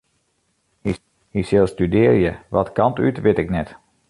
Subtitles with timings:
[1.33, 3.69] Hy sil studearje, wat kant út wit ik net.